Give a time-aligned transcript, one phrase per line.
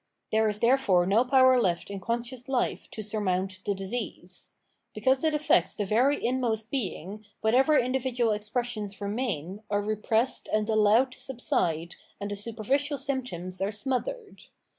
[0.31, 4.49] There is therefore no power left in conscious bfe to simnount tbe disease.
[4.95, 10.67] Because it affects tbe very inmost being, whatever in dividual expressions remain, are repressed and
[10.69, 14.45] allowed to subside and tbe superficial symptoms are smothered.